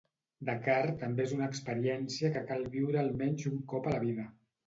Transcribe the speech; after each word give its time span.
Dakar 0.47 0.77
també 1.01 1.25
és 1.27 1.33
una 1.35 1.49
experiència 1.51 2.33
que 2.37 2.43
cal 2.53 2.65
viure 2.79 3.01
almenys 3.03 3.47
un 3.53 3.63
cop 3.75 3.91
a 3.93 3.97
la 3.97 4.03
vida. 4.09 4.27